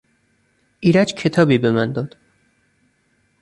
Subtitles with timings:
[0.79, 2.15] ایرج کتابی به من داد.